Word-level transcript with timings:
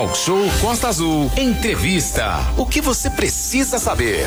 Talk 0.00 0.16
Show 0.16 0.40
Costa 0.62 0.88
Azul. 0.88 1.30
Entrevista. 1.36 2.38
O 2.56 2.64
que 2.64 2.80
você 2.80 3.10
precisa 3.10 3.78
saber? 3.78 4.24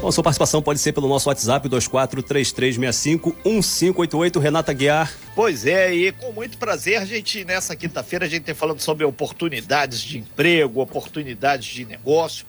Bom, 0.00 0.12
sua 0.12 0.22
participação 0.22 0.62
pode 0.62 0.78
ser 0.78 0.92
pelo 0.92 1.08
nosso 1.08 1.28
WhatsApp 1.28 1.68
2433651588, 1.68 4.38
Renata 4.38 4.72
Guiar. 4.72 5.12
Pois 5.34 5.66
é, 5.66 5.92
e 5.92 6.12
com 6.12 6.30
muito 6.30 6.56
prazer, 6.56 6.98
a 6.98 7.04
gente, 7.04 7.44
nessa 7.44 7.74
quinta-feira, 7.74 8.26
a 8.26 8.28
gente 8.28 8.44
tem 8.44 8.54
falando 8.54 8.78
sobre 8.78 9.04
oportunidades 9.04 10.00
de 10.00 10.18
emprego, 10.18 10.80
oportunidades 10.80 11.66
de 11.66 11.84
negócio, 11.84 12.46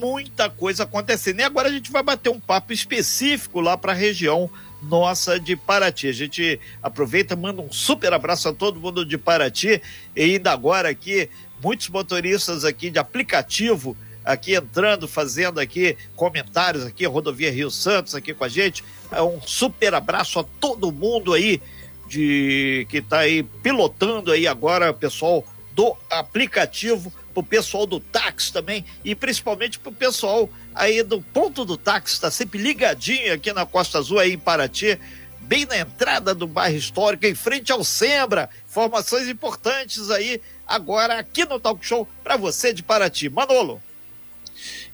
muita 0.00 0.50
coisa 0.50 0.82
acontecendo. 0.82 1.38
E 1.38 1.44
agora 1.44 1.68
a 1.68 1.72
gente 1.72 1.92
vai 1.92 2.02
bater 2.02 2.30
um 2.30 2.40
papo 2.40 2.72
específico 2.72 3.60
lá 3.60 3.76
para 3.76 3.92
a 3.92 3.94
região 3.94 4.50
nossa 4.82 5.38
de 5.38 5.56
Paraty. 5.56 6.08
A 6.08 6.12
gente 6.12 6.60
aproveita, 6.82 7.36
manda 7.36 7.60
um 7.60 7.72
super 7.72 8.12
abraço 8.12 8.48
a 8.48 8.52
todo 8.52 8.80
mundo 8.80 9.04
de 9.04 9.18
Paraty 9.18 9.80
e 10.16 10.22
ainda 10.22 10.52
agora 10.52 10.88
aqui, 10.88 11.28
muitos 11.62 11.88
motoristas 11.88 12.64
aqui 12.64 12.90
de 12.90 12.98
aplicativo 12.98 13.96
aqui 14.24 14.54
entrando, 14.54 15.08
fazendo 15.08 15.58
aqui 15.60 15.96
comentários 16.14 16.84
aqui, 16.84 17.06
Rodovia 17.06 17.50
Rio 17.50 17.70
Santos 17.70 18.14
aqui 18.14 18.34
com 18.34 18.44
a 18.44 18.48
gente. 18.48 18.84
É 19.10 19.22
um 19.22 19.40
super 19.40 19.94
abraço 19.94 20.38
a 20.38 20.44
todo 20.44 20.92
mundo 20.92 21.32
aí 21.32 21.60
de 22.06 22.86
que 22.90 22.98
está 22.98 23.20
aí 23.20 23.42
pilotando 23.42 24.32
aí 24.32 24.46
agora, 24.46 24.92
pessoal 24.92 25.44
do 25.72 25.96
aplicativo, 26.10 27.12
pro 27.32 27.42
pessoal 27.42 27.86
do 27.86 28.00
táxi 28.00 28.52
também 28.52 28.84
e 29.04 29.14
principalmente 29.14 29.78
pro 29.78 29.92
pessoal 29.92 30.48
aí 30.74 31.02
do 31.02 31.20
ponto 31.20 31.64
do 31.64 31.76
táxi, 31.76 32.14
está 32.14 32.30
sempre 32.30 32.58
ligadinho 32.58 33.32
aqui 33.32 33.52
na 33.52 33.66
Costa 33.66 33.98
Azul 33.98 34.18
aí 34.18 34.32
em 34.32 34.38
Paraty, 34.38 34.98
bem 35.40 35.66
na 35.66 35.78
entrada 35.78 36.34
do 36.34 36.46
bairro 36.46 36.76
histórico, 36.76 37.26
em 37.26 37.34
frente 37.34 37.72
ao 37.72 37.82
Sembra. 37.82 38.48
Informações 38.68 39.28
importantes 39.28 40.10
aí 40.10 40.40
agora 40.66 41.18
aqui 41.18 41.44
no 41.44 41.58
Talk 41.58 41.84
Show 41.84 42.06
para 42.22 42.36
você 42.36 42.72
de 42.72 42.82
Paraty. 42.82 43.28
Manolo. 43.28 43.82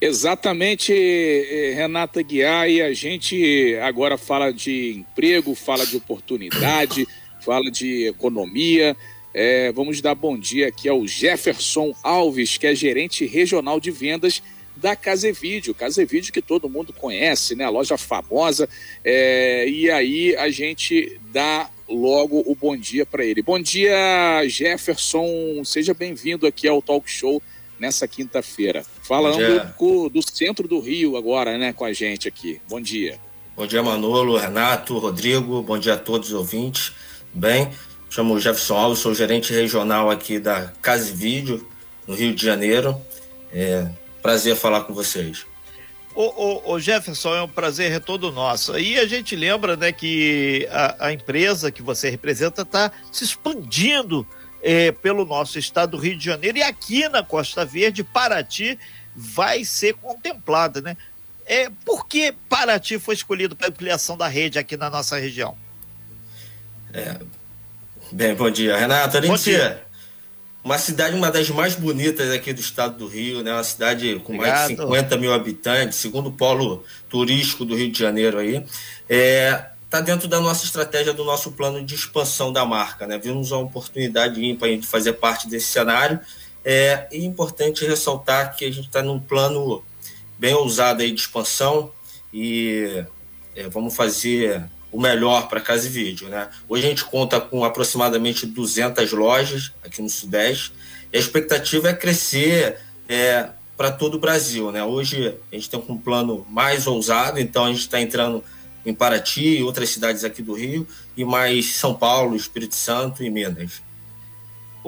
Exatamente, 0.00 0.92
eh, 0.92 1.74
Renata 1.74 2.22
Guiar, 2.22 2.68
e 2.68 2.82
a 2.82 2.92
gente 2.92 3.76
agora 3.82 4.16
fala 4.16 4.52
de 4.52 4.94
emprego, 4.98 5.54
fala 5.54 5.86
de 5.86 5.96
oportunidade, 5.96 7.06
fala 7.40 7.70
de 7.70 8.06
economia. 8.06 8.96
É, 9.38 9.70
vamos 9.70 10.00
dar 10.00 10.14
bom 10.14 10.34
dia 10.38 10.68
aqui 10.68 10.88
ao 10.88 11.06
Jefferson 11.06 11.94
Alves, 12.02 12.56
que 12.56 12.66
é 12.66 12.74
gerente 12.74 13.26
regional 13.26 13.78
de 13.78 13.90
vendas 13.90 14.42
da 14.74 14.96
Casevídeo. 14.96 15.74
Casevídeo 15.74 16.32
que 16.32 16.40
todo 16.40 16.70
mundo 16.70 16.90
conhece, 16.90 17.54
né? 17.54 17.64
A 17.64 17.68
loja 17.68 17.98
famosa. 17.98 18.66
É, 19.04 19.68
e 19.68 19.90
aí 19.90 20.34
a 20.36 20.48
gente 20.48 21.20
dá 21.34 21.68
logo 21.86 22.42
o 22.46 22.54
bom 22.54 22.74
dia 22.74 23.04
para 23.04 23.26
ele. 23.26 23.42
Bom 23.42 23.60
dia, 23.60 24.42
Jefferson. 24.48 25.62
Seja 25.66 25.92
bem-vindo 25.92 26.46
aqui 26.46 26.66
ao 26.66 26.80
Talk 26.80 27.06
Show 27.06 27.42
nessa 27.78 28.08
quinta-feira. 28.08 28.86
Falando 29.02 30.08
do 30.08 30.22
centro 30.22 30.66
do 30.66 30.80
Rio 30.80 31.14
agora, 31.14 31.58
né, 31.58 31.74
com 31.74 31.84
a 31.84 31.92
gente 31.92 32.26
aqui. 32.26 32.58
Bom 32.66 32.80
dia. 32.80 33.20
Bom 33.54 33.66
dia, 33.66 33.82
Manolo, 33.82 34.38
Renato, 34.38 34.96
Rodrigo. 34.96 35.62
Bom 35.62 35.78
dia 35.78 35.92
a 35.92 35.98
todos 35.98 36.28
os 36.28 36.34
ouvintes. 36.34 36.94
Bem, 37.34 37.70
chamo 38.16 38.40
Jefferson 38.40 38.76
Alves, 38.78 39.00
sou 39.00 39.14
gerente 39.14 39.52
regional 39.52 40.10
aqui 40.10 40.38
da 40.38 40.72
Case 40.80 41.12
Vídeo, 41.12 41.68
no 42.06 42.14
Rio 42.14 42.34
de 42.34 42.42
Janeiro. 42.42 42.98
É 43.52 43.86
prazer 44.22 44.56
falar 44.56 44.84
com 44.84 44.94
vocês. 44.94 45.44
Ô, 46.14 46.22
ô, 46.22 46.72
ô, 46.72 46.80
Jefferson, 46.80 47.34
é 47.34 47.42
um 47.42 47.48
prazer 47.48 47.92
é 47.92 48.00
todo 48.00 48.32
nosso. 48.32 48.78
E 48.78 48.98
a 48.98 49.06
gente 49.06 49.36
lembra 49.36 49.76
né, 49.76 49.92
que 49.92 50.66
a, 50.70 51.08
a 51.08 51.12
empresa 51.12 51.70
que 51.70 51.82
você 51.82 52.08
representa 52.08 52.62
está 52.62 52.90
se 53.12 53.22
expandindo 53.22 54.26
é, 54.62 54.90
pelo 54.90 55.26
nosso 55.26 55.58
estado 55.58 55.90
do 55.90 55.98
Rio 55.98 56.16
de 56.16 56.24
Janeiro 56.24 56.56
e 56.56 56.62
aqui 56.62 57.06
na 57.10 57.22
Costa 57.22 57.66
Verde, 57.66 58.02
Paraty 58.02 58.78
vai 59.14 59.62
ser 59.62 59.92
contemplada, 59.92 60.80
né? 60.80 60.96
É, 61.44 61.68
por 61.84 62.08
que 62.08 62.32
Paraty 62.48 62.98
foi 62.98 63.14
escolhido 63.14 63.54
para 63.54 63.68
ampliação 63.68 64.16
da 64.16 64.26
rede 64.26 64.58
aqui 64.58 64.74
na 64.74 64.88
nossa 64.88 65.18
região? 65.18 65.54
É, 66.94 67.18
bem, 68.12 68.34
bom 68.34 68.50
dia, 68.50 68.76
Renata. 68.76 69.20
Bom 69.20 69.36
dia. 69.36 69.82
Uma 70.62 70.78
cidade, 70.78 71.14
uma 71.14 71.30
das 71.30 71.48
mais 71.48 71.76
bonitas 71.76 72.30
aqui 72.32 72.52
do 72.52 72.60
estado 72.60 72.98
do 72.98 73.06
Rio, 73.06 73.42
né? 73.42 73.52
Uma 73.52 73.62
cidade 73.62 74.16
com 74.24 74.34
Obrigado. 74.34 74.56
mais 74.56 74.68
de 74.68 74.76
50 74.76 75.16
mil 75.16 75.32
habitantes, 75.32 75.98
segundo 75.98 76.32
polo 76.32 76.84
turístico 77.08 77.64
do 77.64 77.76
Rio 77.76 77.90
de 77.90 77.98
Janeiro 77.98 78.38
aí. 78.38 78.64
É, 79.08 79.66
está 79.84 80.00
dentro 80.00 80.26
da 80.26 80.40
nossa 80.40 80.64
estratégia, 80.64 81.12
do 81.12 81.24
nosso 81.24 81.52
plano 81.52 81.84
de 81.84 81.94
expansão 81.94 82.52
da 82.52 82.64
marca. 82.64 83.06
Né? 83.06 83.16
Vimos 83.16 83.52
a 83.52 83.58
oportunidade 83.58 84.44
ímpar 84.44 84.68
de 84.76 84.86
fazer 84.86 85.12
parte 85.12 85.48
desse 85.48 85.66
cenário. 85.66 86.18
É, 86.64 87.06
e 87.12 87.18
é 87.18 87.24
importante 87.24 87.86
ressaltar 87.86 88.56
que 88.56 88.64
a 88.64 88.70
gente 88.72 88.88
está 88.88 89.00
num 89.00 89.20
plano 89.20 89.84
bem 90.36 90.52
ousado 90.52 91.00
aí 91.00 91.12
de 91.12 91.20
expansão 91.20 91.92
e 92.34 93.04
é, 93.54 93.68
vamos 93.68 93.94
fazer 93.94 94.64
o 94.96 95.00
melhor 95.00 95.46
para 95.46 95.60
casa 95.60 95.86
e 95.86 95.90
vídeo. 95.90 96.26
Né? 96.28 96.48
Hoje 96.66 96.86
a 96.86 96.88
gente 96.88 97.04
conta 97.04 97.38
com 97.38 97.62
aproximadamente 97.62 98.46
200 98.46 99.12
lojas 99.12 99.70
aqui 99.84 100.00
no 100.00 100.08
Sudeste 100.08 100.72
e 101.12 101.18
a 101.18 101.20
expectativa 101.20 101.90
é 101.90 101.92
crescer 101.92 102.78
é, 103.06 103.50
para 103.76 103.92
todo 103.92 104.14
o 104.14 104.18
Brasil. 104.18 104.72
Né? 104.72 104.82
Hoje 104.82 105.36
a 105.52 105.54
gente 105.54 105.68
tem 105.68 105.84
um 105.86 105.98
plano 105.98 106.46
mais 106.48 106.86
ousado, 106.86 107.38
então 107.38 107.66
a 107.66 107.68
gente 107.68 107.80
está 107.80 108.00
entrando 108.00 108.42
em 108.86 108.94
Paraty 108.94 109.58
e 109.58 109.62
outras 109.62 109.90
cidades 109.90 110.24
aqui 110.24 110.40
do 110.40 110.54
Rio, 110.54 110.88
e 111.14 111.26
mais 111.26 111.74
São 111.74 111.92
Paulo, 111.92 112.34
Espírito 112.34 112.74
Santo 112.74 113.22
e 113.22 113.28
Minas. 113.28 113.82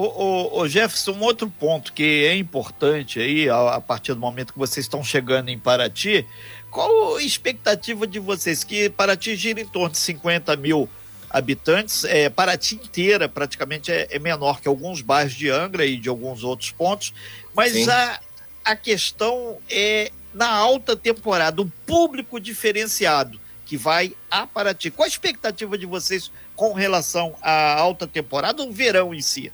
O, 0.00 0.68
Jefferson, 0.68 1.10
um 1.10 1.22
outro 1.22 1.50
ponto 1.50 1.92
que 1.92 2.24
é 2.24 2.36
importante 2.36 3.18
aí, 3.18 3.50
a, 3.50 3.74
a, 3.74 3.80
partir 3.80 4.14
do 4.14 4.20
momento 4.20 4.52
que 4.52 4.58
vocês 4.58 4.86
estão 4.86 5.02
chegando 5.02 5.48
em 5.48 5.58
Paraty, 5.58 6.24
qual 6.70 7.16
a 7.16 7.22
expectativa 7.22 8.06
de 8.06 8.18
vocês? 8.18 8.64
Que 8.64 8.88
Paraty 8.90 9.36
gira 9.36 9.60
em 9.60 9.66
torno 9.66 9.90
de 9.90 9.98
50 9.98 10.56
mil 10.56 10.88
habitantes, 11.30 12.04
é, 12.04 12.28
Paraty 12.28 12.76
inteira 12.76 13.28
praticamente 13.28 13.92
é, 13.92 14.08
é 14.10 14.18
menor 14.18 14.60
que 14.60 14.68
alguns 14.68 15.02
bairros 15.02 15.34
de 15.34 15.50
Angra 15.50 15.84
e 15.84 15.96
de 15.98 16.08
alguns 16.08 16.42
outros 16.42 16.70
pontos, 16.70 17.12
mas 17.54 17.88
a, 17.88 18.20
a 18.64 18.74
questão 18.74 19.58
é 19.68 20.10
na 20.32 20.48
alta 20.48 20.96
temporada, 20.96 21.60
o 21.60 21.70
público 21.86 22.40
diferenciado 22.40 23.40
que 23.66 23.76
vai 23.76 24.14
a 24.30 24.46
Paraty. 24.46 24.90
Qual 24.90 25.04
a 25.04 25.08
expectativa 25.08 25.76
de 25.76 25.84
vocês 25.84 26.30
com 26.56 26.72
relação 26.72 27.36
à 27.42 27.74
alta 27.74 28.06
temporada 28.06 28.62
ou 28.62 28.72
verão 28.72 29.14
em 29.14 29.20
si? 29.20 29.52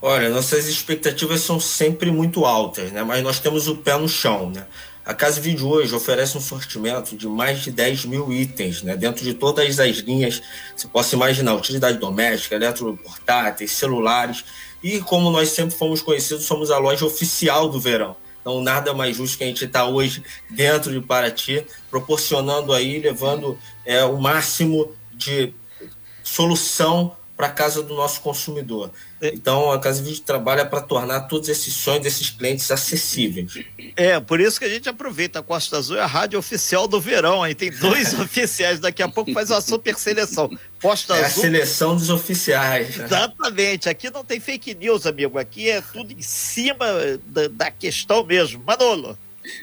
Olha, 0.00 0.30
nossas 0.30 0.66
expectativas 0.66 1.42
são 1.42 1.60
sempre 1.60 2.10
muito 2.10 2.44
altas, 2.44 2.90
né? 2.90 3.04
Mas 3.04 3.22
nós 3.22 3.38
temos 3.38 3.68
o 3.68 3.76
pé 3.76 3.96
no 3.98 4.08
chão, 4.08 4.50
né? 4.50 4.66
A 5.04 5.12
Casa 5.12 5.40
Vídeo 5.40 5.68
hoje 5.68 5.92
oferece 5.92 6.38
um 6.38 6.40
sortimento 6.40 7.16
de 7.16 7.26
mais 7.26 7.60
de 7.62 7.72
10 7.72 8.04
mil 8.04 8.32
itens, 8.32 8.82
né? 8.82 8.96
Dentro 8.96 9.24
de 9.24 9.34
todas 9.34 9.80
as 9.80 9.96
linhas, 9.96 10.40
você 10.76 10.86
possa 10.86 11.16
imaginar, 11.16 11.54
utilidade 11.54 11.98
doméstica, 11.98 12.54
eletroportáteis, 12.54 13.72
celulares. 13.72 14.44
E 14.80 15.00
como 15.00 15.28
nós 15.30 15.48
sempre 15.48 15.74
fomos 15.74 16.00
conhecidos, 16.00 16.44
somos 16.44 16.70
a 16.70 16.78
loja 16.78 17.04
oficial 17.04 17.68
do 17.68 17.80
verão. 17.80 18.14
Então, 18.40 18.60
nada 18.60 18.94
mais 18.94 19.16
justo 19.16 19.38
que 19.38 19.44
a 19.44 19.46
gente 19.48 19.64
estar 19.64 19.80
tá 19.80 19.86
hoje 19.86 20.22
dentro 20.48 20.92
de 20.92 21.00
Paraty, 21.04 21.66
proporcionando 21.90 22.72
aí, 22.72 23.00
levando 23.00 23.58
é, 23.84 24.04
o 24.04 24.20
máximo 24.20 24.94
de 25.12 25.52
solução 26.22 27.16
para 27.42 27.48
a 27.48 27.52
casa 27.52 27.82
do 27.82 27.96
nosso 27.96 28.20
consumidor. 28.20 28.92
É. 29.20 29.34
Então, 29.34 29.72
a 29.72 29.80
Casa 29.80 30.00
Vídeo 30.00 30.22
trabalha 30.22 30.64
para 30.64 30.80
tornar 30.80 31.22
todos 31.22 31.48
esses 31.48 31.74
sonhos 31.74 32.00
desses 32.00 32.30
clientes 32.30 32.70
acessíveis. 32.70 33.58
É, 33.96 34.20
por 34.20 34.40
isso 34.40 34.60
que 34.60 34.64
a 34.64 34.68
gente 34.68 34.88
aproveita. 34.88 35.40
A 35.40 35.42
Costa 35.42 35.76
Azul 35.76 35.96
é 35.96 36.00
a 36.00 36.06
rádio 36.06 36.38
oficial 36.38 36.86
do 36.86 37.00
verão. 37.00 37.42
Aí 37.42 37.52
tem 37.52 37.72
dois 37.72 38.14
oficiais. 38.20 38.78
Daqui 38.78 39.02
a 39.02 39.08
pouco 39.08 39.32
faz 39.32 39.50
uma 39.50 39.60
super 39.60 39.96
seleção. 39.96 40.56
Costa 40.80 41.16
é 41.16 41.24
Azul. 41.24 41.42
a 41.42 41.46
seleção 41.46 41.96
dos 41.96 42.10
oficiais. 42.10 43.00
Exatamente. 43.00 43.88
Aqui 43.88 44.08
não 44.08 44.24
tem 44.24 44.38
fake 44.38 44.76
news, 44.76 45.04
amigo. 45.04 45.36
Aqui 45.36 45.68
é 45.68 45.80
tudo 45.80 46.12
em 46.12 46.22
cima 46.22 46.86
da, 47.26 47.48
da 47.48 47.70
questão 47.72 48.24
mesmo. 48.24 48.62
Manolo. 48.64 49.18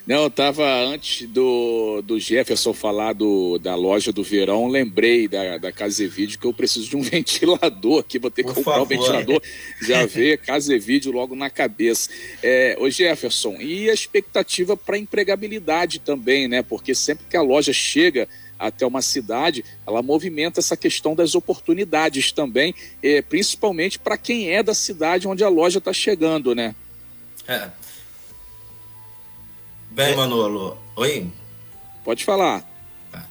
Não, 0.05 0.23
eu 0.23 0.29
tava 0.29 0.65
antes 0.83 1.27
do, 1.27 2.01
do 2.01 2.19
Jefferson 2.19 2.73
falar 2.73 3.13
do, 3.13 3.57
da 3.59 3.75
loja 3.75 4.11
do 4.11 4.23
verão, 4.23 4.67
lembrei 4.67 5.27
da, 5.27 5.57
da 5.57 5.71
Casevídeo 5.71 6.37
que 6.37 6.45
eu 6.45 6.53
preciso 6.53 6.89
de 6.89 6.97
um 6.97 7.01
ventilador 7.03 7.99
aqui, 7.99 8.19
vou 8.19 8.29
ter 8.29 8.43
que 8.43 8.49
Por 8.49 8.55
comprar 8.55 8.73
favor. 8.73 8.85
um 8.85 8.87
ventilador, 8.87 9.41
já 9.81 10.03
ver 10.07 10.39
Casevídeo 10.39 11.11
logo 11.11 11.35
na 11.35 11.49
cabeça. 11.49 12.09
É, 12.43 12.75
ô 12.79 12.89
Jefferson, 12.89 13.55
e 13.61 13.89
a 13.89 13.93
expectativa 13.93 14.75
para 14.75 14.97
empregabilidade 14.97 15.99
também, 15.99 16.47
né? 16.47 16.61
Porque 16.61 16.93
sempre 16.93 17.25
que 17.29 17.37
a 17.37 17.41
loja 17.41 17.71
chega 17.71 18.27
até 18.57 18.85
uma 18.85 19.01
cidade, 19.01 19.63
ela 19.87 20.01
movimenta 20.01 20.59
essa 20.59 20.75
questão 20.75 21.15
das 21.15 21.33
oportunidades 21.33 22.33
também, 22.33 22.75
é, 23.01 23.21
principalmente 23.21 23.97
para 23.97 24.17
quem 24.17 24.51
é 24.51 24.61
da 24.61 24.73
cidade 24.73 25.27
onde 25.27 25.43
a 25.45 25.49
loja 25.49 25.77
está 25.77 25.93
chegando, 25.93 26.53
né? 26.53 26.75
É, 27.47 27.69
Bem, 29.99 30.15
Manolo. 30.15 30.77
Oi? 30.95 31.27
Pode 32.05 32.23
falar. 32.23 32.63
Tá. 33.11 33.21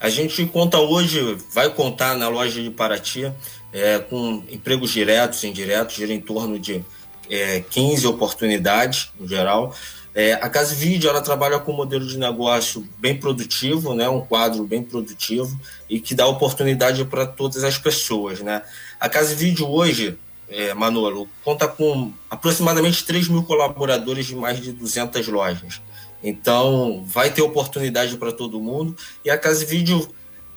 A 0.00 0.08
gente 0.08 0.42
conta 0.46 0.78
hoje, 0.78 1.36
vai 1.52 1.68
contar 1.68 2.16
na 2.16 2.28
loja 2.28 2.62
de 2.62 2.70
Paraty, 2.70 3.30
é, 3.74 3.98
com 3.98 4.42
empregos 4.48 4.90
diretos 4.90 5.44
e 5.44 5.48
indiretos, 5.48 5.96
gira 5.96 6.10
em 6.10 6.18
torno 6.18 6.58
de 6.58 6.82
é, 7.28 7.60
15 7.60 8.06
oportunidades, 8.06 9.10
no 9.20 9.28
geral. 9.28 9.74
É, 10.14 10.32
a 10.32 10.48
Casa 10.48 10.74
Vídeo 10.74 11.10
ela 11.10 11.20
trabalha 11.20 11.58
com 11.58 11.72
um 11.72 11.76
modelo 11.76 12.06
de 12.06 12.16
negócio 12.16 12.88
bem 12.96 13.14
produtivo, 13.14 13.94
né, 13.94 14.08
um 14.08 14.22
quadro 14.22 14.64
bem 14.64 14.82
produtivo 14.82 15.60
e 15.90 16.00
que 16.00 16.14
dá 16.14 16.26
oportunidade 16.26 17.04
para 17.04 17.26
todas 17.26 17.62
as 17.64 17.76
pessoas. 17.76 18.40
Né? 18.40 18.62
A 18.98 19.10
Casa 19.10 19.34
Vídeo 19.34 19.68
hoje, 19.68 20.18
é, 20.48 20.72
Manolo, 20.72 21.28
conta 21.44 21.68
com 21.68 22.10
aproximadamente 22.30 23.04
3 23.04 23.28
mil 23.28 23.42
colaboradores 23.42 24.24
de 24.24 24.34
mais 24.34 24.58
de 24.58 24.72
200 24.72 25.28
lojas. 25.28 25.82
Então, 26.22 27.04
vai 27.06 27.30
ter 27.30 27.42
oportunidade 27.42 28.16
para 28.16 28.32
todo 28.32 28.60
mundo. 28.60 28.96
E 29.24 29.30
a 29.30 29.38
Casa 29.38 29.64
Vídeo 29.64 30.08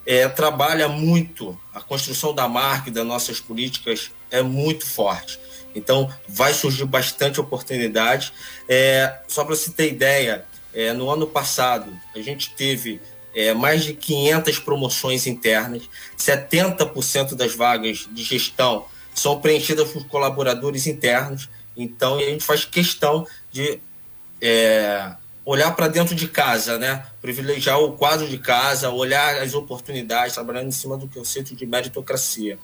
é, 0.06 0.28
trabalha 0.28 0.88
muito, 0.88 1.58
a 1.74 1.80
construção 1.80 2.34
da 2.34 2.48
marca 2.48 2.90
e 2.90 2.92
das 2.92 3.06
nossas 3.06 3.40
políticas 3.40 4.12
é 4.30 4.42
muito 4.42 4.86
forte. 4.86 5.40
Então, 5.75 6.12
vai 6.28 6.54
surgir 6.54 6.86
bastante 6.86 7.40
oportunidade. 7.40 8.34
É, 8.68 9.19
só 9.28 9.44
para 9.44 9.56
você 9.56 9.72
ter 9.72 9.90
ideia, 9.90 10.46
é, 10.74 10.94
no 10.94 11.10
ano 11.10 11.28
passado, 11.28 11.92
a 12.16 12.19
gente 12.19 12.52
teve 12.56 13.00
é, 13.36 13.54
mais 13.54 13.84
de 13.84 13.94
500 13.94 14.60
promoções 14.60 15.28
internas, 15.28 15.84
70% 16.18 17.36
das 17.36 17.56
vagas 17.56 18.07
de 18.12 18.24
gestão 18.24 18.86
são 19.14 19.40
preenchidas 19.40 19.90
por 19.90 20.07
colaboradores 20.07 20.88
internos. 20.88 21.50
Então, 21.75 22.18
a 22.18 22.24
gente 22.24 22.44
faz 22.44 22.66
questão 22.66 23.25
de 23.52 23.80
é, 24.42 25.12
olhar 25.51 25.75
para 25.75 25.89
dentro 25.89 26.15
de 26.15 26.27
casa, 26.27 26.77
né? 26.77 27.06
privilegiar 27.21 27.77
o 27.80 27.92
quadro 27.94 28.27
de 28.27 28.38
casa, 28.38 28.89
olhar 28.89 29.36
as 29.42 29.53
oportunidades, 29.53 30.33
trabalhando 30.33 30.68
em 30.68 30.71
cima 30.71 30.98
do 30.98 31.07
conceito 31.07 31.53
de 31.56 31.65
meritocracia. 31.65 32.57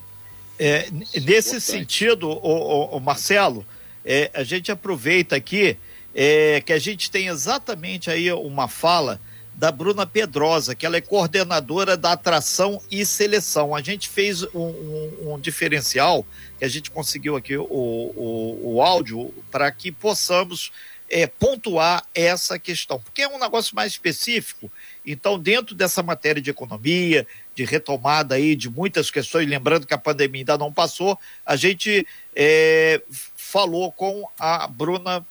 É, 0.57 0.87
nesse 1.21 1.59
sentido, 1.59 2.29
o, 2.29 2.33
o, 2.33 2.97
o 2.97 2.99
Marcelo, 2.99 3.65
é, 4.05 4.31
a 4.33 4.43
gente 4.43 4.71
aproveita 4.71 5.35
aqui 5.35 5.77
é, 6.15 6.61
que 6.61 6.71
a 6.71 6.79
gente 6.79 7.11
tem 7.11 7.27
exatamente 7.27 8.09
aí 8.09 8.31
uma 8.31 8.69
fala 8.69 9.19
da 9.53 9.71
Bruna 9.71 10.05
Pedrosa, 10.05 10.73
que 10.73 10.85
ela 10.85 10.95
é 10.95 11.01
coordenadora 11.01 11.97
da 11.97 12.13
atração 12.13 12.81
e 12.89 13.05
seleção. 13.05 13.75
A 13.75 13.81
gente 13.81 14.07
fez 14.07 14.43
um, 14.43 14.59
um, 14.59 15.33
um 15.33 15.39
diferencial, 15.39 16.25
que 16.57 16.63
a 16.63 16.69
gente 16.69 16.89
conseguiu 16.89 17.35
aqui 17.35 17.57
o, 17.57 17.65
o, 17.65 18.75
o 18.75 18.81
áudio, 18.81 19.33
para 19.51 19.69
que 19.71 19.91
possamos 19.91 20.71
é, 21.09 21.27
pontuar 21.27 22.03
essa 22.13 22.59
questão, 22.59 22.99
porque 22.99 23.21
é 23.21 23.27
um 23.27 23.39
negócio 23.39 23.75
mais 23.75 23.93
específico. 23.93 24.71
Então, 25.05 25.39
dentro 25.39 25.73
dessa 25.73 26.03
matéria 26.03 26.41
de 26.41 26.49
economia, 26.49 27.25
de 27.55 27.63
retomada 27.63 28.35
aí 28.35 28.55
de 28.55 28.69
muitas 28.69 29.09
questões, 29.09 29.47
lembrando 29.47 29.87
que 29.87 29.93
a 29.93 29.97
pandemia 29.97 30.41
ainda 30.41 30.57
não 30.57 30.71
passou, 30.71 31.17
a 31.45 31.55
gente 31.55 32.05
é, 32.35 33.01
falou 33.35 33.91
com 33.91 34.27
a 34.37 34.67
Bruna 34.67 35.25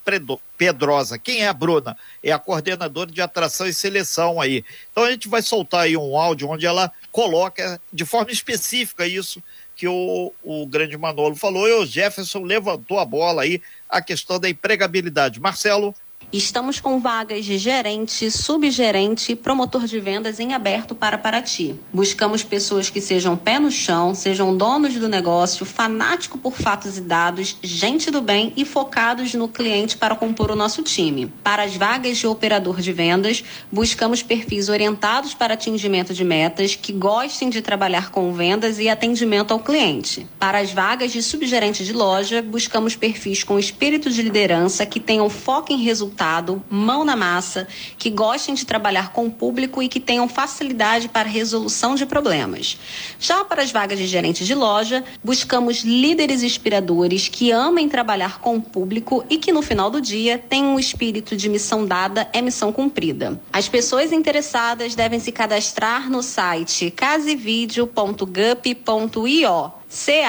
Pedrosa. 0.57 1.19
Quem 1.19 1.43
é 1.43 1.49
a 1.49 1.53
Bruna? 1.53 1.97
É 2.23 2.33
a 2.33 2.39
coordenadora 2.39 3.11
de 3.11 3.21
atração 3.21 3.67
e 3.67 3.75
seleção 3.75 4.41
aí. 4.41 4.65
Então 4.91 5.05
a 5.05 5.11
gente 5.11 5.29
vai 5.29 5.43
soltar 5.43 5.83
aí 5.83 5.97
um 5.97 6.19
áudio 6.19 6.49
onde 6.49 6.67
ela 6.67 6.91
coloca 7.13 7.81
de 7.93 8.05
forma 8.05 8.33
específica 8.33 9.07
isso 9.07 9.43
que 9.77 9.87
o, 9.87 10.33
o 10.43 10.67
grande 10.67 10.97
Manolo 10.97 11.37
falou 11.37 11.69
e 11.69 11.73
o 11.75 11.85
Jefferson 11.85 12.43
levantou 12.43 12.99
a 12.99 13.05
bola 13.05 13.43
aí, 13.43 13.61
a 13.89 14.01
questão 14.01 14.39
da 14.39 14.49
empregabilidade. 14.49 15.41
Marcelo. 15.41 15.95
Estamos 16.33 16.81
com 16.81 16.99
vagas 16.99 17.45
de 17.45 17.57
gerente, 17.57 18.33
subgerente 18.33 19.31
e 19.31 19.37
promotor 19.37 19.85
de 19.85 20.01
vendas 20.01 20.41
em 20.41 20.55
aberto 20.55 20.93
para 20.93 21.17
Paraty. 21.17 21.77
Buscamos 21.93 22.43
pessoas 22.43 22.91
que 22.91 23.01
sejam 23.01 23.37
pé 23.37 23.61
no 23.61 23.71
chão, 23.71 24.13
sejam 24.13 24.57
donos 24.57 24.95
do 24.95 25.09
negócio, 25.09 25.65
fanático 25.65 26.37
por 26.37 26.55
fatos 26.55 26.99
e 26.99 27.01
dados, 27.01 27.57
gente 27.63 28.11
do 28.11 28.21
bem 28.21 28.53
e 28.57 28.65
focados 28.65 29.35
no 29.35 29.47
cliente 29.47 29.97
para 29.97 30.17
compor 30.17 30.51
o 30.51 30.57
nosso 30.57 30.83
time. 30.83 31.33
Para 31.45 31.63
as 31.63 31.77
vagas 31.77 32.19
de 32.19 32.27
operador 32.27 32.81
de 32.81 32.93
vendas, 32.93 33.45
buscamos 33.71 34.21
perfis 34.21 34.69
orientados 34.69 35.33
para 35.33 35.55
atingimento 35.55 36.13
de 36.13 36.25
metas, 36.25 36.75
que 36.75 36.93
gostem 36.93 37.49
de 37.49 37.63
trabalhar 37.63 38.11
com 38.11 38.33
vendas 38.33 38.81
e 38.81 38.89
atendimento 38.89 39.53
ao 39.53 39.61
cliente. 39.61 40.27
Para 40.41 40.59
as 40.59 40.73
vagas 40.73 41.13
de 41.13 41.23
subgerente 41.23 41.85
de 41.85 41.93
loja, 41.93 42.43
buscamos 42.43 42.97
perfis 42.97 43.45
com 43.45 43.61
espírito 43.61 44.11
de 44.11 44.23
liderança 44.23 44.85
que 44.85 44.99
tenham 44.99 45.31
foco 45.31 45.73
em 45.73 45.79
resultados 45.79 46.16
resultado, 46.17 46.65
mão 46.71 47.05
na 47.05 47.15
massa, 47.15 47.69
que 47.99 48.09
gostem 48.09 48.55
de 48.55 48.65
trabalhar 48.65 49.13
com 49.13 49.27
o 49.27 49.31
público 49.31 49.83
e 49.83 49.89
que 49.89 50.01
tenham 50.01 50.27
facilidade 50.27 51.09
para 51.09 51.29
resolução 51.29 51.95
de 51.95 52.07
problemas. 52.07 52.79
Já 53.21 53.45
para 53.45 53.63
as 53.63 53.71
vagas 53.71 53.99
de 53.99 54.07
gerente 54.07 54.43
de 54.45 54.55
loja, 54.55 55.05
buscamos 55.23 55.85
líderes 55.85 56.43
inspiradores 56.43 57.29
que 57.29 57.53
amem 57.53 57.87
trabalhar 57.89 58.41
com 58.41 58.57
o 58.57 58.63
público 58.63 59.23
e 59.29 59.37
que 59.37 59.53
no 59.53 59.61
final 59.61 59.91
do 59.91 60.01
dia 60.01 60.39
tenham 60.39 60.77
o 60.77 60.81
espírito 60.81 61.37
de 61.37 61.51
missão 61.51 61.85
dada 61.85 62.27
é 62.33 62.41
missão 62.41 62.73
cumprida. 62.73 63.39
As 63.53 63.69
pessoas 63.69 64.13
interessadas 64.13 64.95
devem 64.95 65.21
se 65.21 65.31
cadastrar 65.31 66.09
no 66.11 66.23
site 66.23 66.91
casevideo.gup.io. 66.91 69.73
C 69.89 70.23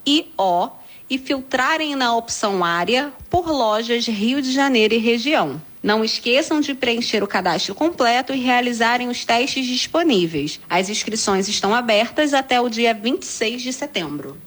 E 0.05 0.33
O 0.37 0.37
www.gupy.io 0.37 0.71
e 1.09 1.17
filtrarem 1.17 1.95
na 1.95 2.15
opção 2.15 2.63
área 2.63 3.13
por 3.29 3.47
lojas 3.47 4.05
Rio 4.07 4.41
de 4.41 4.51
Janeiro 4.51 4.93
e 4.93 4.97
região. 4.97 5.61
Não 5.81 6.03
esqueçam 6.03 6.59
de 6.59 6.73
preencher 6.73 7.23
o 7.23 7.27
cadastro 7.27 7.73
completo 7.73 8.33
e 8.33 8.41
realizarem 8.41 9.07
os 9.07 9.23
testes 9.23 9.65
disponíveis. 9.65 10.59
As 10.69 10.89
inscrições 10.89 11.47
estão 11.47 11.73
abertas 11.73 12.33
até 12.33 12.59
o 12.59 12.67
dia 12.67 12.93
26 12.93 13.61
de 13.61 13.71
setembro. 13.71 14.37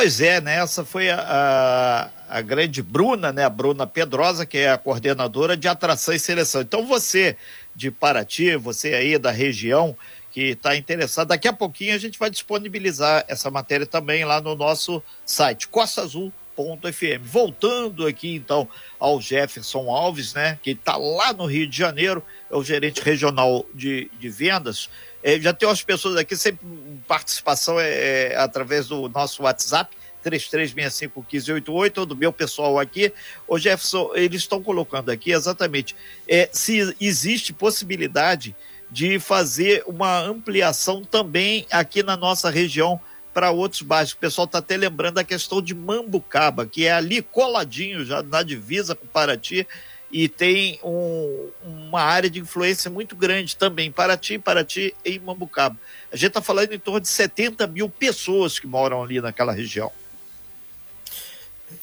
Pois 0.00 0.18
é, 0.22 0.40
né? 0.40 0.56
Essa 0.56 0.82
foi 0.82 1.10
a, 1.10 1.20
a, 1.20 2.38
a, 2.38 2.40
grande 2.40 2.82
Bruna, 2.82 3.34
né? 3.34 3.44
A 3.44 3.50
Bruna 3.50 3.86
Pedrosa, 3.86 4.46
que 4.46 4.56
é 4.56 4.70
a 4.70 4.78
coordenadora 4.78 5.58
de 5.58 5.68
atração 5.68 6.14
e 6.14 6.18
seleção. 6.18 6.62
Então, 6.62 6.86
você 6.86 7.36
de 7.76 7.90
Paraty, 7.90 8.56
você 8.56 8.94
aí 8.94 9.18
da 9.18 9.30
região 9.30 9.94
que 10.30 10.52
está 10.52 10.74
interessado, 10.74 11.28
daqui 11.28 11.46
a 11.46 11.52
pouquinho 11.52 11.94
a 11.94 11.98
gente 11.98 12.18
vai 12.18 12.30
disponibilizar 12.30 13.26
essa 13.28 13.50
matéria 13.50 13.84
também 13.84 14.24
lá 14.24 14.40
no 14.40 14.54
nosso 14.54 15.02
site, 15.22 15.68
costaazul.fm. 15.68 16.32
Voltando 17.22 18.06
aqui 18.06 18.34
então 18.34 18.66
ao 18.98 19.20
Jefferson 19.20 19.90
Alves, 19.90 20.32
né? 20.32 20.58
Que 20.62 20.70
está 20.70 20.96
lá 20.96 21.34
no 21.34 21.44
Rio 21.44 21.66
de 21.66 21.76
Janeiro, 21.76 22.24
é 22.50 22.56
o 22.56 22.64
gerente 22.64 23.02
regional 23.02 23.66
de, 23.74 24.10
de 24.18 24.30
vendas. 24.30 24.88
É, 25.22 25.38
já 25.40 25.52
tem 25.52 25.68
umas 25.68 25.82
pessoas 25.82 26.16
aqui, 26.16 26.36
sempre 26.36 26.66
participação 27.06 27.78
é, 27.78 28.32
é 28.32 28.36
através 28.36 28.88
do 28.88 29.08
nosso 29.08 29.42
WhatsApp, 29.42 29.94
33651588, 30.24 31.98
ou 31.98 32.06
do 32.06 32.16
meu 32.16 32.32
pessoal 32.32 32.78
aqui. 32.78 33.12
Ô 33.46 33.58
Jefferson, 33.58 34.12
eles 34.14 34.42
estão 34.42 34.62
colocando 34.62 35.10
aqui 35.10 35.32
exatamente 35.32 35.96
é, 36.28 36.48
se 36.52 36.94
existe 37.00 37.52
possibilidade 37.52 38.54
de 38.90 39.18
fazer 39.20 39.84
uma 39.86 40.18
ampliação 40.20 41.04
também 41.04 41.66
aqui 41.70 42.02
na 42.02 42.16
nossa 42.16 42.50
região 42.50 43.00
para 43.32 43.50
outros 43.50 43.82
bairros. 43.82 44.12
O 44.12 44.16
pessoal 44.16 44.46
está 44.46 44.58
até 44.58 44.76
lembrando 44.76 45.18
a 45.18 45.24
questão 45.24 45.62
de 45.62 45.74
Mambucaba, 45.74 46.66
que 46.66 46.86
é 46.86 46.92
ali 46.92 47.22
coladinho 47.22 48.04
já 48.04 48.22
na 48.22 48.42
divisa 48.42 48.94
com 48.94 49.06
Paraty 49.06 49.66
e 50.10 50.28
tem 50.28 50.78
um, 50.82 51.50
uma 51.62 52.02
área 52.02 52.28
de 52.28 52.40
influência 52.40 52.90
muito 52.90 53.14
grande 53.14 53.56
também, 53.56 53.92
Paraty, 53.92 54.38
Paraty 54.38 54.94
e 55.04 55.18
Mambucaba. 55.18 55.76
A 56.12 56.16
gente 56.16 56.28
está 56.28 56.42
falando 56.42 56.72
em 56.72 56.78
torno 56.78 57.00
de 57.00 57.08
70 57.08 57.66
mil 57.68 57.88
pessoas 57.88 58.58
que 58.58 58.66
moram 58.66 59.02
ali 59.02 59.20
naquela 59.20 59.52
região. 59.52 59.92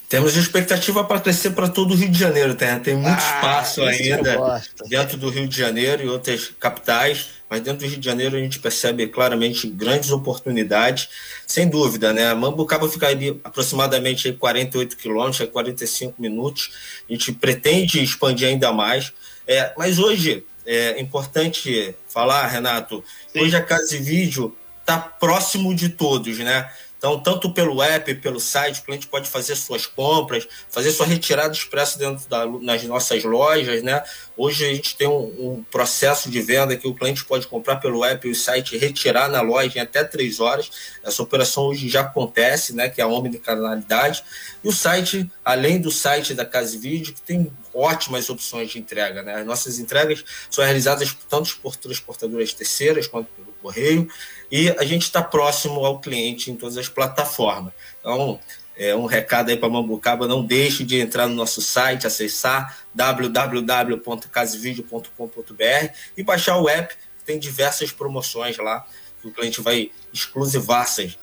Temos 0.09 0.37
expectativa 0.37 1.03
para 1.03 1.19
crescer 1.19 1.49
para 1.49 1.67
todo 1.67 1.91
o 1.91 1.95
Rio 1.95 2.09
de 2.09 2.17
Janeiro, 2.17 2.55
tem, 2.55 2.79
tem 2.79 2.95
muito 2.95 3.19
ah, 3.19 3.35
espaço 3.35 3.81
ainda 3.83 4.63
dentro 4.87 5.17
do 5.17 5.29
Rio 5.29 5.45
de 5.45 5.57
Janeiro 5.57 6.01
e 6.01 6.07
outras 6.07 6.49
capitais, 6.57 7.27
mas 7.49 7.59
dentro 7.59 7.85
do 7.85 7.89
Rio 7.89 7.99
de 7.99 8.05
Janeiro 8.05 8.37
a 8.37 8.39
gente 8.39 8.57
percebe 8.59 9.05
claramente 9.07 9.67
grandes 9.67 10.09
oportunidades, 10.09 11.09
sem 11.45 11.67
dúvida, 11.67 12.13
né? 12.13 12.33
Mambucaba 12.33 12.87
fica 12.87 13.07
ali 13.09 13.37
aproximadamente 13.43 14.31
48 14.31 14.95
quilômetros, 14.95 15.49
45 15.49 16.21
minutos, 16.21 16.71
a 17.09 17.11
gente 17.11 17.33
pretende 17.33 18.01
expandir 18.01 18.47
ainda 18.47 18.71
mais, 18.71 19.11
é, 19.45 19.73
mas 19.77 19.99
hoje 19.99 20.45
é 20.65 21.01
importante 21.01 21.93
falar, 22.07 22.47
Renato, 22.47 23.03
Sim. 23.33 23.41
hoje 23.41 23.57
a 23.57 23.61
Casa 23.61 23.95
e 23.97 23.99
Vídeo 23.99 24.55
está 24.79 24.97
próximo 24.99 25.75
de 25.75 25.89
todos, 25.89 26.37
né? 26.39 26.69
Então, 26.97 27.19
tanto 27.19 27.53
pelo 27.53 27.81
app, 27.81 28.13
pelo 28.15 28.39
site, 28.39 28.79
o 28.79 28.83
cliente 28.83 29.07
pode 29.07 29.29
fazer 29.29 29.55
suas 29.55 29.85
compras, 29.85 30.47
fazer 30.67 30.91
sua 30.91 31.05
retirada 31.05 31.53
expressa 31.53 31.97
dentro 31.99 32.27
da, 32.27 32.45
nas 32.45 32.83
nossas 32.83 33.23
lojas, 33.23 33.83
né? 33.83 34.03
Hoje 34.35 34.65
a 34.65 34.73
gente 34.73 34.95
tem 34.97 35.07
um, 35.07 35.25
um, 35.39 35.65
processo 35.69 36.29
de 36.29 36.41
venda 36.41 36.75
que 36.75 36.87
o 36.87 36.95
cliente 36.95 37.23
pode 37.23 37.45
comprar 37.47 37.75
pelo 37.75 38.03
app 38.03 38.27
e 38.27 38.31
o 38.31 38.35
site 38.35 38.77
retirar 38.77 39.29
na 39.29 39.41
loja 39.41 39.77
em 39.77 39.81
até 39.81 40.03
três 40.03 40.39
horas. 40.39 40.71
Essa 41.03 41.21
operação 41.21 41.65
hoje 41.67 41.87
já 41.87 42.01
acontece, 42.01 42.73
né? 42.73 42.89
Que 42.89 42.99
é 42.99 43.03
a 43.03 43.07
omnicanalidade. 43.07 44.23
E 44.63 44.67
o 44.67 44.71
site, 44.71 45.29
além 45.45 45.79
do 45.79 45.91
site 45.91 46.33
da 46.33 46.45
Casa 46.45 46.79
Vídeo, 46.79 47.13
que 47.13 47.21
tem 47.21 47.51
ótimas 47.73 48.27
opções 48.27 48.71
de 48.71 48.79
entrega, 48.79 49.21
né? 49.21 49.35
As 49.35 49.45
nossas 49.45 49.77
entregas 49.77 50.23
são 50.49 50.63
realizadas 50.63 51.15
tanto 51.29 51.57
por 51.61 51.75
transportadoras 51.75 52.53
terceiras 52.53 53.07
quanto 53.07 53.27
pelo 53.35 53.53
correio 53.61 54.09
e 54.51 54.69
a 54.71 54.83
gente 54.83 55.03
está 55.03 55.21
próximo 55.21 55.85
ao 55.85 55.99
cliente 55.99 56.51
em 56.51 56.55
todas 56.55 56.77
as 56.77 56.89
plataformas. 56.89 57.71
Então, 57.99 58.39
é 58.77 58.95
um 58.95 59.05
recado 59.05 59.49
aí 59.49 59.57
para 59.57 59.67
Mambucaba, 59.69 60.27
não 60.27 60.45
deixe 60.45 60.83
de 60.83 60.99
entrar 60.99 61.25
no 61.27 61.33
nosso 61.33 61.61
site, 61.61 62.05
acessar 62.05 62.77
www.casevideo.com.br 62.93 65.93
e 66.15 66.23
baixar 66.23 66.57
o 66.57 66.69
app, 66.69 66.95
tem 67.25 67.39
diversas 67.39 67.91
promoções 67.91 68.55
lá 68.57 68.85
que 69.21 69.27
o 69.27 69.31
cliente 69.31 69.61
vai 69.61 69.89
exclusivassas. 70.13 71.17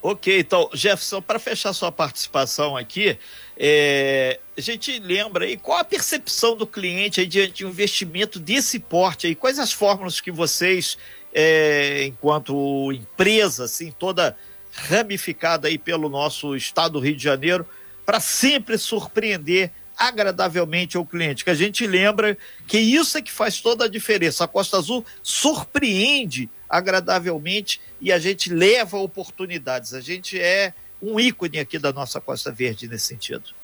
Ok, 0.00 0.38
então, 0.38 0.70
Jefferson, 0.72 1.20
para 1.20 1.40
fechar 1.40 1.72
sua 1.72 1.90
participação 1.90 2.76
aqui, 2.76 3.18
é, 3.56 4.38
a 4.56 4.60
gente 4.60 4.96
lembra 5.00 5.44
aí 5.44 5.56
qual 5.56 5.78
a 5.78 5.84
percepção 5.84 6.56
do 6.56 6.66
cliente 6.66 7.20
aí 7.20 7.26
diante 7.26 7.52
de 7.52 7.66
um 7.66 7.68
investimento 7.68 8.38
desse 8.38 8.78
porte 8.78 9.26
aí, 9.26 9.34
quais 9.34 9.58
as 9.58 9.72
fórmulas 9.72 10.20
que 10.20 10.30
vocês 10.30 10.96
é, 11.40 12.04
enquanto 12.04 12.90
empresa, 12.90 13.66
assim, 13.66 13.92
toda 13.96 14.36
ramificada 14.72 15.68
aí 15.68 15.78
pelo 15.78 16.08
nosso 16.08 16.56
estado 16.56 16.94
do 16.94 16.98
Rio 16.98 17.14
de 17.14 17.22
Janeiro, 17.22 17.64
para 18.04 18.18
sempre 18.18 18.76
surpreender 18.76 19.70
agradavelmente 19.96 20.96
ao 20.96 21.06
cliente. 21.06 21.44
Que 21.44 21.50
a 21.50 21.54
gente 21.54 21.86
lembra 21.86 22.36
que 22.66 22.76
isso 22.76 23.16
é 23.16 23.22
que 23.22 23.30
faz 23.30 23.60
toda 23.60 23.84
a 23.84 23.88
diferença. 23.88 24.42
A 24.42 24.48
Costa 24.48 24.78
Azul 24.78 25.06
surpreende 25.22 26.50
agradavelmente 26.68 27.80
e 28.00 28.10
a 28.10 28.18
gente 28.18 28.52
leva 28.52 28.96
oportunidades. 28.98 29.94
A 29.94 30.00
gente 30.00 30.40
é 30.40 30.74
um 31.00 31.20
ícone 31.20 31.60
aqui 31.60 31.78
da 31.78 31.92
nossa 31.92 32.20
Costa 32.20 32.50
Verde 32.50 32.88
nesse 32.88 33.06
sentido. 33.06 33.54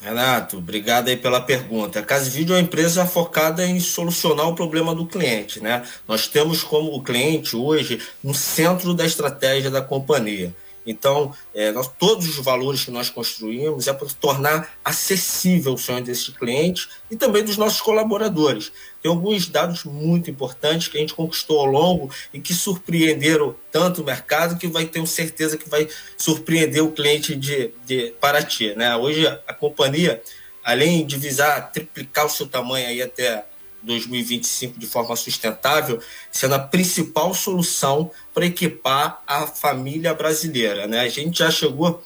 Renato, 0.00 0.58
obrigado 0.58 1.08
aí 1.08 1.16
pela 1.16 1.40
pergunta. 1.40 1.98
A 1.98 2.02
Casa 2.04 2.30
Vídeo 2.30 2.54
é 2.54 2.58
uma 2.58 2.62
empresa 2.62 3.04
focada 3.04 3.66
em 3.66 3.80
solucionar 3.80 4.48
o 4.48 4.54
problema 4.54 4.94
do 4.94 5.04
cliente, 5.04 5.60
né? 5.60 5.82
Nós 6.06 6.28
temos 6.28 6.62
como 6.62 7.02
cliente 7.02 7.56
hoje 7.56 8.00
no 8.22 8.32
centro 8.32 8.94
da 8.94 9.04
estratégia 9.04 9.70
da 9.70 9.82
companhia. 9.82 10.54
Então, 10.88 11.34
é, 11.54 11.70
nós, 11.70 11.86
todos 11.98 12.26
os 12.26 12.42
valores 12.42 12.82
que 12.82 12.90
nós 12.90 13.10
construímos 13.10 13.86
é 13.86 13.92
para 13.92 14.08
tornar 14.18 14.78
acessível 14.82 15.74
o 15.74 15.78
sonho 15.78 16.02
desse 16.02 16.32
cliente 16.32 16.88
e 17.10 17.16
também 17.16 17.44
dos 17.44 17.58
nossos 17.58 17.82
colaboradores. 17.82 18.72
Tem 19.02 19.10
alguns 19.10 19.46
dados 19.46 19.84
muito 19.84 20.30
importantes 20.30 20.88
que 20.88 20.96
a 20.96 21.00
gente 21.00 21.12
conquistou 21.12 21.60
ao 21.60 21.66
longo 21.66 22.10
e 22.32 22.40
que 22.40 22.54
surpreenderam 22.54 23.54
tanto 23.70 24.00
o 24.00 24.04
mercado 24.04 24.58
que 24.58 24.66
vai 24.66 24.86
ter 24.86 25.06
certeza 25.06 25.58
que 25.58 25.68
vai 25.68 25.86
surpreender 26.16 26.82
o 26.82 26.90
cliente 26.90 27.36
de, 27.36 27.70
de 27.84 28.14
Paraty. 28.18 28.74
Né? 28.74 28.96
Hoje, 28.96 29.26
a 29.26 29.52
companhia, 29.52 30.22
além 30.64 31.04
de 31.04 31.18
visar 31.18 31.70
triplicar 31.70 32.24
o 32.24 32.30
seu 32.30 32.46
tamanho 32.46 32.88
aí 32.88 33.02
até 33.02 33.44
2025 33.82 34.78
de 34.78 34.86
forma 34.86 35.14
sustentável, 35.16 36.00
sendo 36.30 36.54
a 36.54 36.58
principal 36.58 37.32
solução 37.34 38.10
para 38.34 38.46
equipar 38.46 39.22
a 39.26 39.46
família 39.46 40.12
brasileira. 40.14 40.86
Né? 40.86 41.00
A 41.00 41.08
gente 41.08 41.38
já 41.38 41.50
chegou 41.50 42.02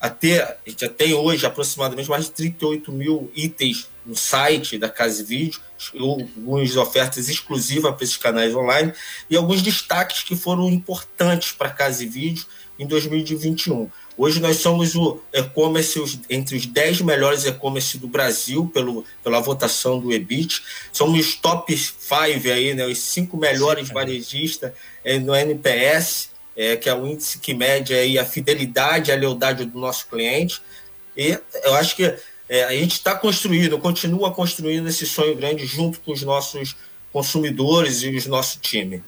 a 0.00 0.08
ter, 0.08 0.42
a 0.42 0.56
gente 0.66 0.80
já 0.80 0.88
tem 0.88 1.12
hoje 1.12 1.44
aproximadamente 1.44 2.08
mais 2.08 2.26
de 2.26 2.32
38 2.32 2.92
mil 2.92 3.30
itens 3.34 3.88
no 4.06 4.16
site 4.16 4.78
da 4.78 4.88
Casa 4.88 5.22
Vídeo, 5.24 5.60
algumas 5.98 6.76
ofertas 6.76 7.28
exclusivas 7.28 7.94
para 7.94 8.04
esses 8.04 8.16
canais 8.16 8.54
online 8.54 8.92
e 9.28 9.36
alguns 9.36 9.60
destaques 9.60 10.22
que 10.22 10.36
foram 10.36 10.68
importantes 10.70 11.52
para 11.52 11.68
a 11.68 11.72
Casa 11.72 12.06
Vídeo 12.06 12.46
em 12.78 12.86
2021. 12.86 13.90
Hoje 14.18 14.40
nós 14.40 14.56
somos 14.56 14.96
o 14.96 15.20
e-commerce 15.32 16.20
entre 16.28 16.56
os 16.56 16.66
10 16.66 17.02
melhores 17.02 17.44
e-commerce 17.44 17.96
do 17.98 18.08
Brasil 18.08 18.68
pelo, 18.74 19.04
pela 19.22 19.38
votação 19.38 20.00
do 20.00 20.12
EBIT. 20.12 20.60
Somos 20.92 21.36
top 21.36 21.72
5 21.78 22.14
aí, 22.52 22.74
né, 22.74 22.84
os 22.84 22.98
cinco 22.98 23.36
melhores 23.36 23.88
varejistas 23.90 24.72
é, 25.04 25.20
no 25.20 25.32
NPS, 25.36 26.30
é, 26.56 26.74
que 26.74 26.88
é 26.88 26.94
o 26.94 27.06
índice 27.06 27.38
que 27.38 27.54
mede 27.54 27.94
aí 27.94 28.18
a 28.18 28.24
fidelidade 28.24 29.12
e 29.12 29.14
a 29.14 29.16
lealdade 29.16 29.64
do 29.64 29.78
nosso 29.78 30.08
cliente. 30.08 30.60
E 31.16 31.38
eu 31.62 31.74
acho 31.74 31.94
que 31.94 32.12
é, 32.48 32.64
a 32.64 32.72
gente 32.72 32.94
está 32.94 33.14
construindo, 33.14 33.78
continua 33.78 34.32
construindo 34.32 34.88
esse 34.88 35.06
sonho 35.06 35.36
grande 35.36 35.64
junto 35.64 36.00
com 36.00 36.10
os 36.10 36.22
nossos 36.22 36.74
consumidores 37.12 38.02
e 38.02 38.08
o 38.08 38.28
nosso 38.28 38.58
time. 38.58 39.00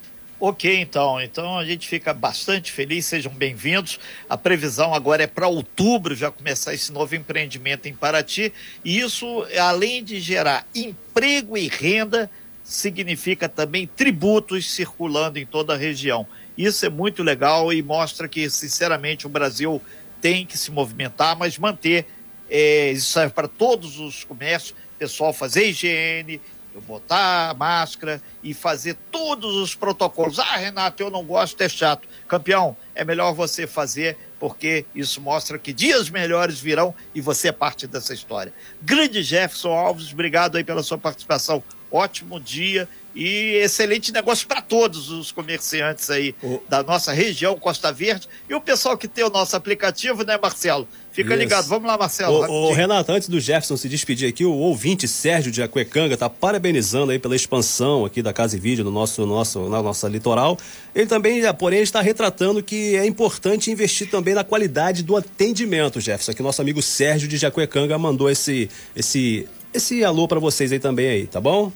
Ok, 0.42 0.74
então. 0.80 1.20
Então 1.20 1.58
a 1.58 1.66
gente 1.66 1.86
fica 1.86 2.14
bastante 2.14 2.72
feliz, 2.72 3.04
sejam 3.04 3.30
bem-vindos. 3.30 4.00
A 4.26 4.38
previsão 4.38 4.94
agora 4.94 5.24
é 5.24 5.26
para 5.26 5.46
outubro 5.46 6.14
já 6.14 6.30
começar 6.30 6.72
esse 6.72 6.90
novo 6.90 7.14
empreendimento 7.14 7.86
em 7.86 7.94
Paraty. 7.94 8.50
E 8.82 9.00
isso, 9.00 9.46
além 9.60 10.02
de 10.02 10.18
gerar 10.18 10.66
emprego 10.74 11.58
e 11.58 11.68
renda, 11.68 12.30
significa 12.64 13.50
também 13.50 13.86
tributos 13.86 14.70
circulando 14.70 15.38
em 15.38 15.44
toda 15.44 15.74
a 15.74 15.76
região. 15.76 16.26
Isso 16.56 16.86
é 16.86 16.88
muito 16.88 17.22
legal 17.22 17.70
e 17.70 17.82
mostra 17.82 18.26
que, 18.26 18.48
sinceramente, 18.48 19.26
o 19.26 19.30
Brasil 19.30 19.80
tem 20.22 20.46
que 20.46 20.56
se 20.56 20.70
movimentar, 20.70 21.36
mas 21.36 21.58
manter. 21.58 22.06
É, 22.48 22.92
isso 22.92 23.12
serve 23.12 23.34
para 23.34 23.46
todos 23.46 23.98
os 23.98 24.24
comércios, 24.24 24.74
pessoal 24.98 25.34
fazer 25.34 25.66
higiene, 25.66 26.40
eu 26.74 26.80
botar 26.80 27.50
a 27.50 27.54
máscara 27.54 28.22
e 28.42 28.54
fazer 28.54 28.96
todos 29.10 29.56
os 29.56 29.74
protocolos. 29.74 30.38
Ah, 30.38 30.56
Renato, 30.56 31.02
eu 31.02 31.10
não 31.10 31.24
gosto, 31.24 31.60
é 31.60 31.68
chato. 31.68 32.08
Campeão, 32.28 32.76
é 32.94 33.04
melhor 33.04 33.32
você 33.32 33.66
fazer, 33.66 34.16
porque 34.38 34.84
isso 34.94 35.20
mostra 35.20 35.58
que 35.58 35.72
dias 35.72 36.08
melhores 36.08 36.60
virão 36.60 36.94
e 37.14 37.20
você 37.20 37.48
é 37.48 37.52
parte 37.52 37.86
dessa 37.86 38.14
história. 38.14 38.52
Grande 38.80 39.22
Jefferson 39.22 39.72
Alves, 39.72 40.12
obrigado 40.12 40.56
aí 40.56 40.64
pela 40.64 40.82
sua 40.82 40.98
participação. 40.98 41.62
Ótimo 41.90 42.38
dia 42.38 42.88
e 43.14 43.56
excelente 43.56 44.12
negócio 44.12 44.46
para 44.46 44.62
todos 44.62 45.10
os 45.10 45.32
comerciantes 45.32 46.08
aí 46.10 46.34
o... 46.42 46.62
da 46.68 46.82
nossa 46.82 47.12
região 47.12 47.58
Costa 47.58 47.92
Verde 47.92 48.28
e 48.48 48.54
o 48.54 48.60
pessoal 48.60 48.96
que 48.96 49.08
tem 49.08 49.24
o 49.24 49.30
nosso 49.30 49.56
aplicativo, 49.56 50.24
né, 50.24 50.38
Marcelo? 50.40 50.86
Fica 51.12 51.30
Isso. 51.30 51.38
ligado. 51.38 51.66
Vamos 51.66 51.86
lá, 51.88 51.98
Marcelo. 51.98 52.46
O, 52.46 52.68
o, 52.68 52.72
Renato, 52.72 53.10
antes 53.10 53.28
do 53.28 53.40
Jefferson 53.40 53.76
se 53.76 53.88
despedir 53.88 54.28
aqui, 54.28 54.44
o 54.44 54.52
ouvinte 54.52 55.08
Sérgio 55.08 55.50
de 55.50 55.62
Acuecanga 55.62 56.14
está 56.14 56.30
parabenizando 56.30 57.10
aí 57.10 57.18
pela 57.18 57.34
expansão 57.34 58.04
aqui 58.04 58.22
da 58.22 58.32
Casa 58.32 58.56
e 58.56 58.60
Vídeo 58.60 58.84
no 58.84 58.90
nosso, 58.90 59.26
nosso, 59.26 59.68
na 59.68 59.82
nossa 59.82 60.08
litoral. 60.08 60.56
Ele 60.94 61.06
também, 61.06 61.42
porém, 61.54 61.82
está 61.82 62.00
retratando 62.00 62.62
que 62.62 62.96
é 62.96 63.04
importante 63.04 63.70
investir 63.70 64.08
também 64.08 64.34
na 64.34 64.44
qualidade 64.44 65.02
do 65.02 65.16
atendimento, 65.16 66.00
Jefferson. 66.00 66.32
Que 66.32 66.42
nosso 66.42 66.62
amigo 66.62 66.80
Sérgio 66.80 67.28
de 67.28 67.36
Jacuecanga 67.36 67.98
mandou 67.98 68.30
esse, 68.30 68.70
esse, 68.94 69.48
esse 69.74 70.04
alô 70.04 70.28
para 70.28 70.38
vocês 70.38 70.70
aí 70.70 70.78
também 70.78 71.08
aí, 71.08 71.26
tá 71.26 71.40
bom? 71.40 71.72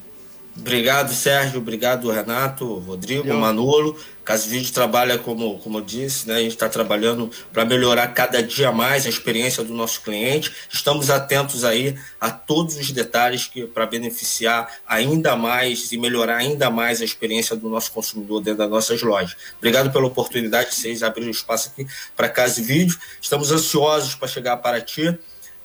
Obrigado, 0.56 1.12
Sérgio. 1.12 1.58
Obrigado, 1.58 2.11
Renato, 2.11 2.78
Rodrigo, 2.78 3.28
eu. 3.28 3.37
Manolo. 3.37 3.99
Caso 4.25 4.49
Vídeo 4.49 4.73
trabalha, 4.73 5.18
como, 5.18 5.58
como 5.58 5.78
eu 5.78 5.82
disse, 5.82 6.26
né, 6.26 6.37
a 6.37 6.40
gente 6.40 6.52
está 6.52 6.66
trabalhando 6.66 7.30
para 7.52 7.66
melhorar 7.66 8.06
cada 8.08 8.42
dia 8.42 8.73
mais 8.73 9.04
a 9.04 9.11
experiência 9.11 9.62
do 9.62 9.75
nosso 9.75 10.00
cliente. 10.00 10.50
Estamos 10.73 11.11
atentos 11.11 11.62
aí 11.62 11.94
a 12.18 12.30
todos 12.30 12.78
os 12.78 12.90
detalhes 12.90 13.46
que 13.46 13.66
para 13.66 13.84
beneficiar 13.84 14.78
ainda 14.87 15.37
mais 15.37 15.92
e 15.92 15.99
melhorar 15.99 16.37
ainda 16.37 16.70
mais 16.70 17.02
a 17.02 17.04
experiência 17.04 17.54
do 17.54 17.68
nosso 17.68 17.92
consumidor 17.92 18.40
dentro 18.40 18.58
das 18.61 18.70
nossas 18.70 19.02
lojas. 19.02 19.37
Obrigado 19.58 19.92
pela 19.92 20.06
oportunidade 20.06 20.70
de 20.70 20.76
vocês 20.76 21.02
abrirem 21.02 21.30
espaço 21.30 21.68
aqui 21.68 21.87
para 22.16 22.26
Casa 22.26 22.62
Vídeo. 22.62 22.99
Estamos 23.20 23.52
ansiosos 23.52 24.14
para 24.14 24.26
chegar 24.26 24.56
para 24.56 24.80
ti 24.80 25.18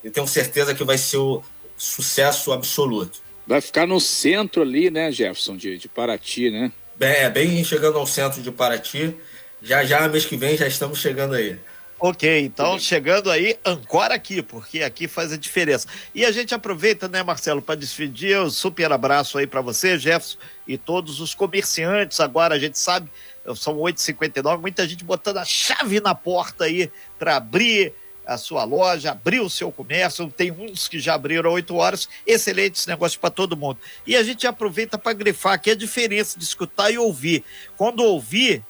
e 0.04 0.10
tenho 0.10 0.26
certeza 0.26 0.74
que 0.74 0.84
vai 0.84 0.98
ser 0.98 1.16
o 1.16 1.42
sucesso 1.78 2.52
absoluto. 2.52 3.29
Vai 3.50 3.60
ficar 3.60 3.84
no 3.84 3.98
centro 3.98 4.62
ali, 4.62 4.92
né, 4.92 5.10
Jefferson, 5.10 5.56
de, 5.56 5.76
de 5.76 5.88
Paraty, 5.88 6.52
né? 6.52 6.70
É, 7.00 7.28
bem 7.28 7.64
chegando 7.64 7.98
ao 7.98 8.06
centro 8.06 8.40
de 8.40 8.52
Paraty. 8.52 9.12
Já 9.60 9.84
já, 9.84 10.08
mês 10.08 10.24
que 10.24 10.36
vem, 10.36 10.56
já 10.56 10.68
estamos 10.68 11.00
chegando 11.00 11.34
aí. 11.34 11.58
Ok, 11.98 12.42
então 12.42 12.78
chegando 12.78 13.28
aí, 13.28 13.58
ancora 13.64 14.14
aqui, 14.14 14.40
porque 14.40 14.84
aqui 14.84 15.08
faz 15.08 15.32
a 15.32 15.36
diferença. 15.36 15.88
E 16.14 16.24
a 16.24 16.30
gente 16.30 16.54
aproveita, 16.54 17.08
né, 17.08 17.24
Marcelo, 17.24 17.60
para 17.60 17.74
despedir. 17.74 18.38
Um 18.38 18.48
super 18.50 18.92
abraço 18.92 19.36
aí 19.36 19.48
para 19.48 19.60
você, 19.60 19.98
Jefferson, 19.98 20.38
e 20.64 20.78
todos 20.78 21.20
os 21.20 21.34
comerciantes. 21.34 22.20
Agora 22.20 22.54
a 22.54 22.58
gente 22.58 22.78
sabe, 22.78 23.10
são 23.56 23.78
8h59, 23.78 24.60
muita 24.60 24.86
gente 24.86 25.02
botando 25.02 25.38
a 25.38 25.44
chave 25.44 25.98
na 25.98 26.14
porta 26.14 26.66
aí 26.66 26.88
para 27.18 27.34
abrir 27.34 27.94
a 28.30 28.38
sua 28.38 28.62
loja, 28.62 29.10
abrir 29.10 29.40
o 29.40 29.50
seu 29.50 29.72
comércio. 29.72 30.32
Tem 30.34 30.52
uns 30.52 30.86
que 30.86 31.00
já 31.00 31.14
abriram 31.14 31.50
oito 31.50 31.74
horas. 31.74 32.08
Excelente 32.24 32.78
esse 32.78 32.88
negócio 32.88 33.18
para 33.18 33.28
todo 33.28 33.56
mundo. 33.56 33.78
E 34.06 34.14
a 34.14 34.22
gente 34.22 34.46
aproveita 34.46 34.96
para 34.96 35.12
grifar 35.12 35.54
aqui 35.54 35.72
a 35.72 35.74
diferença 35.74 36.38
de 36.38 36.44
escutar 36.44 36.92
e 36.92 36.98
ouvir. 36.98 37.42
Quando 37.76 38.04
ouvir, 38.04 38.62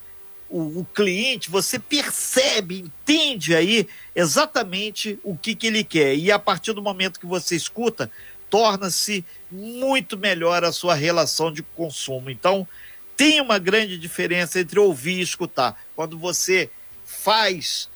o, 0.49 0.81
o, 0.81 0.85
cliente, 0.95 1.51
você 1.51 1.79
percebe, 1.79 2.81
entende 2.81 3.55
aí 3.55 3.87
exatamente 4.17 5.19
o 5.23 5.37
que, 5.37 5.55
que 5.55 5.67
ele 5.67 5.85
quer. 5.85 6.17
E 6.17 6.33
a 6.33 6.39
partir 6.39 6.73
do 6.73 6.81
momento 6.81 7.21
que 7.21 7.27
você 7.27 7.55
escuta, 7.55 8.11
torna-se 8.49 9.23
muito 9.53 10.17
melhor 10.17 10.65
a 10.65 10.73
sua 10.73 10.95
relação 10.95 11.53
de 11.53 11.63
consumo. 11.63 12.31
Então, 12.31 12.67
tem 13.15 13.43
uma 13.43 13.59
grande 13.59 13.99
diferença 13.99 14.59
entre 14.59 14.81
ouvir 14.81 15.19
e 15.19 15.23
escutar. 15.23 15.79
Quando 15.95 16.19
você 16.19 16.71
faz 17.05 17.91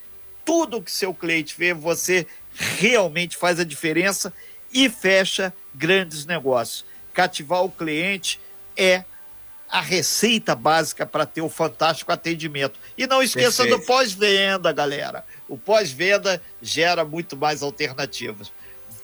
tudo 0.45 0.79
o 0.79 0.83
que 0.83 0.91
seu 0.91 1.15
cliente 1.15 1.55
vê, 1.57 1.73
você 1.73 2.27
realmente 2.55 3.37
faz 3.37 3.59
a 3.59 3.65
diferença 3.65 4.33
e 4.73 4.89
fecha 4.89 5.53
grandes 5.75 6.27
negócios. 6.27 6.85
Cativar 7.13 7.65
o 7.65 7.71
cliente 7.71 8.41
é 8.77 9.05
a 9.69 9.81
receita 9.81 10.55
básica 10.55 11.05
para 11.05 11.27
ter 11.27 11.43
o 11.43 11.49
fantástico 11.49 12.13
atendimento. 12.13 12.79
E 12.97 13.07
não 13.07 13.23
esqueça 13.23 13.63
Perfeito. 13.63 13.81
do 13.81 13.87
pós-venda, 13.87 14.73
galera. 14.73 15.25
O 15.49 15.57
pós-venda 15.57 16.41
gera 16.63 17.05
muito 17.05 17.37
mais 17.37 17.63
alternativas. 17.63 18.53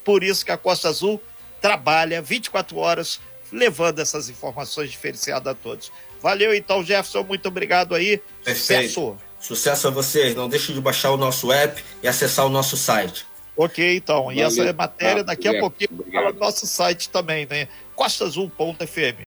Por 0.03 0.23
isso 0.23 0.45
que 0.45 0.51
a 0.51 0.57
Costa 0.57 0.89
Azul 0.89 1.21
trabalha 1.59 2.21
24 2.21 2.77
horas 2.77 3.19
levando 3.51 3.99
essas 3.99 4.29
informações 4.29 4.89
diferenciadas 4.89 5.51
a 5.51 5.55
todos. 5.55 5.91
Valeu 6.21 6.53
então, 6.53 6.83
Jefferson, 6.83 7.23
muito 7.23 7.47
obrigado 7.47 7.93
aí. 7.93 8.21
Perfeito. 8.43 8.87
Sucesso. 8.87 9.17
Sucesso 9.41 9.87
a 9.87 9.91
vocês. 9.91 10.35
Não 10.35 10.47
deixe 10.47 10.71
de 10.71 10.79
baixar 10.79 11.11
o 11.11 11.17
nosso 11.17 11.51
app 11.51 11.83
e 12.01 12.07
acessar 12.07 12.45
o 12.45 12.49
nosso 12.49 12.77
site. 12.77 13.25
Ok, 13.57 13.97
então. 13.97 14.25
Valeu. 14.25 14.37
E 14.37 14.41
essa 14.41 14.73
matéria 14.73 15.23
daqui 15.23 15.47
a 15.47 15.59
pouquinho 15.59 15.89
fala 16.11 16.31
no 16.31 16.39
nosso 16.39 16.65
site 16.65 17.09
também, 17.09 17.47
né? 17.49 17.67
costaazul.fm. 17.95 19.21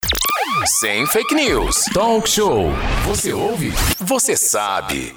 Sem 0.66 1.06
fake 1.06 1.34
news. 1.34 1.84
Talk 1.92 2.28
show. 2.28 2.70
Você 3.06 3.32
ouve? 3.32 3.72
Você 4.00 4.36
sabe. 4.36 5.14